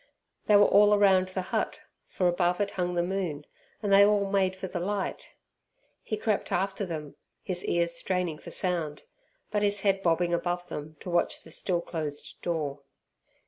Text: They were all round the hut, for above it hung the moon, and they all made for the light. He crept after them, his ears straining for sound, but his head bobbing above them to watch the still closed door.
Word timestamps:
They 0.47 0.55
were 0.55 0.65
all 0.65 0.97
round 0.97 1.27
the 1.27 1.43
hut, 1.53 1.81
for 2.07 2.27
above 2.27 2.59
it 2.59 2.71
hung 2.71 2.95
the 2.95 3.03
moon, 3.03 3.45
and 3.83 3.93
they 3.93 4.03
all 4.03 4.31
made 4.31 4.55
for 4.55 4.65
the 4.65 4.79
light. 4.79 5.35
He 6.01 6.17
crept 6.17 6.51
after 6.51 6.87
them, 6.87 7.17
his 7.43 7.63
ears 7.65 7.93
straining 7.93 8.39
for 8.39 8.49
sound, 8.49 9.03
but 9.51 9.61
his 9.61 9.81
head 9.81 10.01
bobbing 10.01 10.33
above 10.33 10.69
them 10.69 10.95
to 11.01 11.11
watch 11.11 11.43
the 11.43 11.51
still 11.51 11.81
closed 11.81 12.41
door. 12.41 12.81